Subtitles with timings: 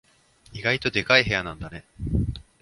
[0.51, 1.85] 意外とでかい部屋なんだね。